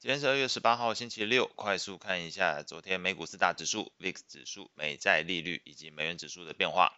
[0.00, 1.46] 今天是二月十八号，星期六。
[1.56, 6.96] 快速看一下昨天美股四大指数、VIX 指数、美债利率以及美元指数的变化。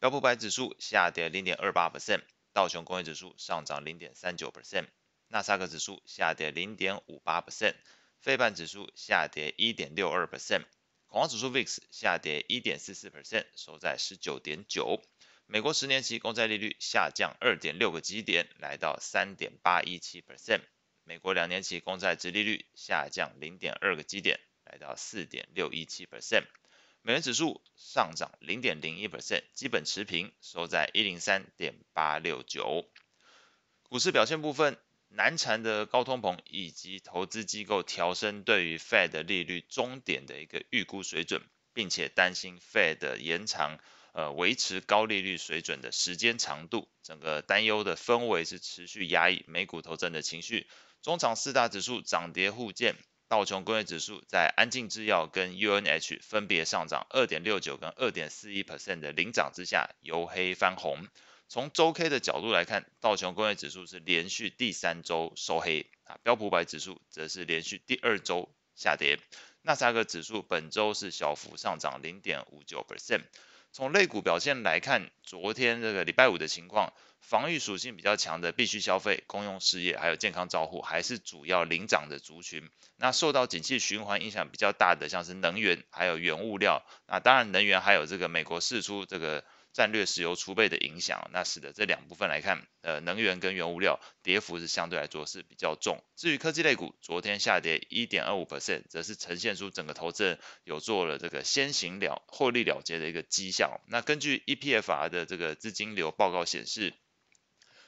[0.00, 4.88] 标普百指数下跌零点二八 percent，道琼工业指数上涨零点三九 percent，
[5.28, 7.76] 纳斯克指数下跌零点五八 percent，
[8.18, 10.64] 费半指数下跌一点六二 percent，
[11.06, 15.00] 恐慌指数 VIX 下跌一点四四 percent，收在十九点九。
[15.46, 20.62] 美国十年期公债利率下降二点六个基点，来到三点八一七 percent。
[21.10, 26.44] 美国两年期公债殖利率下降零点二个基点，来到四点六一七 percent。
[27.02, 32.88] 美元指数上涨零点零一 percent，基本持平，收在一零三点八六九。
[33.88, 34.78] 股市表现部分，
[35.08, 41.42] 难缠的高通膨以及投资机构调升对于 Fed 利率终点的一个预估水准，
[41.74, 43.80] 并且担心 Fed 延长
[44.12, 50.66] 呃维持高利率水准的时间长度，整个担忧的氛围是持续压抑美股投资人的情绪。
[51.02, 52.96] 中场四大指数涨跌互见，
[53.28, 61.06] 道琼工业指数在安进制药跟 UNH 分别上涨二点六九跟二点四一 percent 的领涨之下，由黑翻红。
[61.48, 69.18] 从周 K 的角度来看，道琼工业指数是连续第三周收黑啊，标普百指数则是连续第二周下跌，
[69.62, 73.22] 纳斯达克指数本周是小幅上涨零点五九 percent。
[73.72, 76.92] 从类股表现来看，昨天这个礼拜五的情况。
[77.20, 82.68] 防御属性比较强的必须消费、公用事业，还有健康照护，还是主要领涨的族群。
[82.96, 86.82] 那受到景气循环影响比较大的，像是能源，还有原物料。
[87.06, 96.02] 那当然，能源还有这个美国释出这个战略石油储备的影响，那使得这两部分来看，呃，能源跟原物料跌幅是相对来说是比较重。
[96.16, 103.80] 至于科技类股，昨天下跌一点二五 percent，则是呈现出整个投资人有做了这个先行了获利了结的一个迹象。
[103.88, 106.94] 那根据 EPFR 的这个资金流报告显示。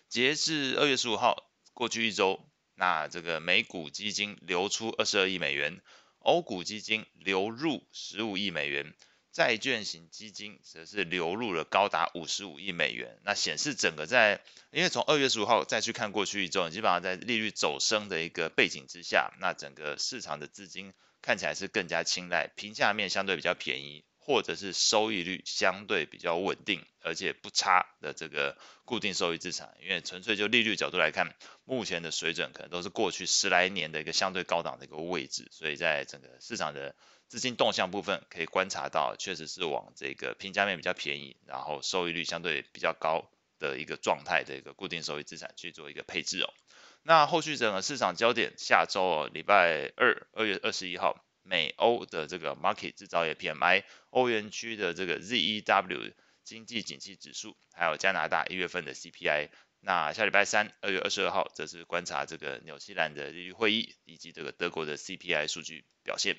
[0.09, 5.81] 截至二月十五号，过去一周，那这个美股基金流出二十二亿美元，
[6.19, 8.93] 欧股基金流入十五亿美元，
[9.33, 13.19] 债券型基金则是流入了高达五十五亿美元。
[13.25, 20.93] 那显示整个在，因为从二月十五号再去看过去一周，基本上在利率走升的一个背景之下，那整个市场的资金
[21.23, 24.05] 看起来是更加青睐，平价面相对比较便宜。
[24.25, 31.35] 或者是收益率相对比较稳定，而且不差的这个固定收益资产，因为纯粹就利率角度来看，
[31.65, 36.95] 目前的水准可能都是过去十来年的一个相对高档的一个位置，所以在整个市场的
[37.27, 43.29] 资金动向部分可以观察到，确实是往这个评价面比较便宜，然后收益率相对比较高
[43.59, 46.55] 的一个状态的一个固定收益资产去做一个配置哦。
[47.03, 51.25] 那后续整个市场焦点，下周哦，礼拜二，二月二十一号。
[51.43, 56.13] 美欧的这个 market 制造业 PMI，欧元区的这个 ZEW
[56.45, 59.49] 经济景气指数，还有加拿大一月份的 CPI。
[59.81, 66.37] 那下礼拜三，二月二十二号，则是观察这个纽西兰的利率会议以及这个德国的 CPI 数据表现。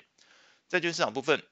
[0.68, 1.42] 债券市场部分，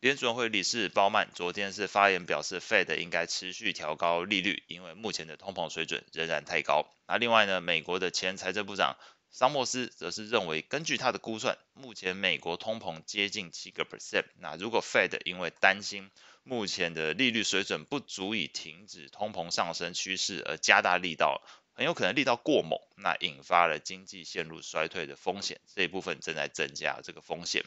[0.00, 6.86] 联准会理事鲍曼昨天是发言表示，Fed 应该持续调高利率，因为目前的通膨水准仍然太高。
[7.08, 8.98] 那另外呢，美国的前财政部长。
[9.34, 14.26] 桑莫斯则是认为，根据他的估算，目前美国通膨接近七个 percent。
[14.38, 16.08] 那如果 Fed 因为担心
[16.44, 25.60] 目前的利率水准不足以停止通膨上升趋势而加大力道，很有可能力道过猛，那引发了经济陷入衰退的风险。
[25.74, 27.64] 这一部分正在增加这个风险。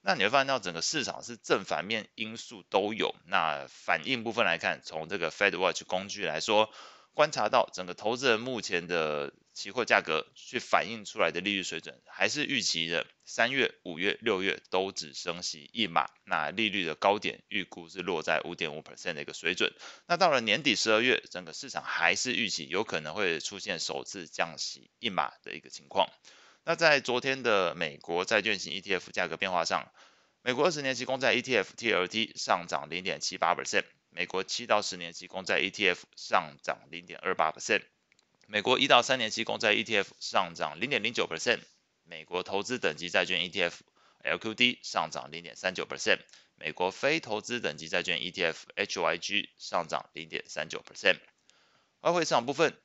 [0.00, 3.14] 那你会发现到整个市场是正反面因素都有。
[3.26, 6.72] 那反应部分来看，从这个 Fed Watch 工具来说，
[7.12, 9.34] 观察到整个投资人目前的。
[9.60, 19.70] 期货价格去反映出来的利率水准，还是预期的三月、五月、六月都只升息一码，那利率的高点预估是落在五点五 percent 的一个水准。
[20.06, 26.08] 那到了年底十二月，整个市场还是预期有可能会出现首次降息一码的一个情况。
[26.64, 29.92] 那在昨天的美国债券型 ETF 价格变化上，
[30.40, 37.82] 美国二十年期公债 ETF TLT 上涨零点七八 percent，美国七到十年期公债 ETF 上涨零点二八 percent。
[38.52, 41.60] 美国一到三年期公债 ETF 上涨零点零九 percent，
[42.02, 43.74] 美国投资等级债券 ETF
[44.24, 46.18] LQD 上涨零点三九 percent，
[46.56, 51.20] 美国非投资等级债券 ETF HYG 上涨零点三九 percent。
[52.00, 52.76] 外汇市场部分，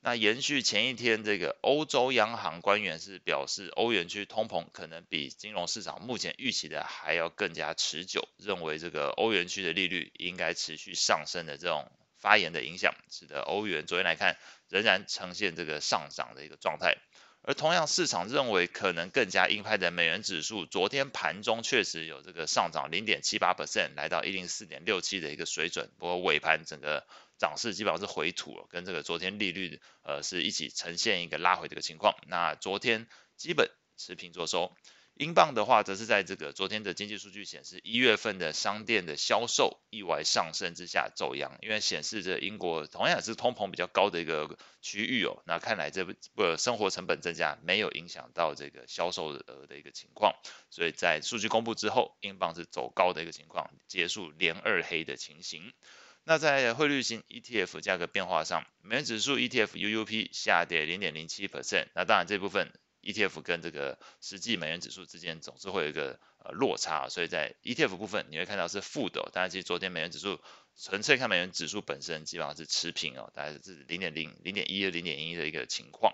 [0.00, 11.88] 那延续前一天这个欧洲央行官员是表示，欧元区通膨可能比金融市场目前预期的还要更加持久，认为这个欧元区的利率应该持续上升的这种。
[12.24, 14.38] 发言的影响，使得欧元昨天来看
[14.70, 16.96] 仍然呈现这个上涨的一个状态，
[17.42, 27.06] 而同样市场认为可能更加鹰派的美元指数，昨天盘中确实有这个上涨零点七八 percent，来到一零四点六七的一个水准，不过尾盘整个
[27.36, 32.14] 涨势基本上是回吐了，跟这个昨天利率呃是一起呈现一个拉回的一个情况。
[32.26, 33.06] 那昨天
[33.36, 33.68] 基本
[33.98, 34.74] 持平作收。
[35.16, 45.40] 英镑的话，则是在这个昨天的经济数据显示，一月份的商店的销售意外上升之下走扬，因为显示着英国同样也是通膨比较高的一个区域哦。
[45.46, 50.34] 那看来这个生活成本增加没有影响到这个销售额的一个情况，
[50.68, 55.72] 所以在数据公布之后，英镑是走高的一个情况，结束连二黑的情形。
[56.24, 62.72] 那在汇率型 ETF 价格变化上，美元指数 ETF UUP 下跌零点零七 percent，那当然这部分。
[63.04, 70.40] ETF 跟这个实际美元指数之间总是会有一个呃落差，所以在 ETF 部分你会看到是负的，当然其实昨天美元指数
[70.76, 76.12] 纯粹看美元指数本身基本上是持平哦，大概是零点零零点一零点一的一个情况。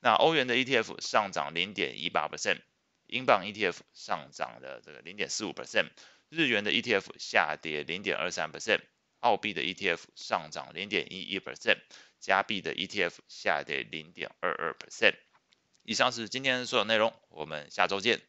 [0.00, 2.60] 那欧元的 ETF 上涨零点一八 percent，
[3.06, 5.88] 英镑 ETF 上涨了这个零点四五 percent，
[6.28, 8.80] 日元的 ETF 下跌零点二三 percent，
[9.18, 11.78] 澳币的 ETF 上涨零点一一 percent，
[12.20, 15.16] 加币的 ETF 下跌零点二二 percent。
[15.88, 18.20] 以上是今天所有内容，我们下周见。